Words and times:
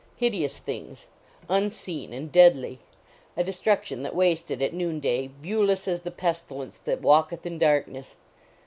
Hideous 0.15 0.57
things; 0.57 1.05
unseen 1.47 2.11
and 2.11 2.31
deadly; 2.31 2.79
a 3.37 3.43
destruction 3.43 4.01
that 4.01 4.15
wasted 4.15 4.59
at 4.59 4.73
noon 4.73 4.99
day, 4.99 5.29
viewless 5.39 5.87
as 5.87 6.01
the 6.01 6.09
pestilence 6.09 6.77
that 6.85 7.03
walketh 7.03 7.45
in 7.45 7.59
darkness. 7.59 8.15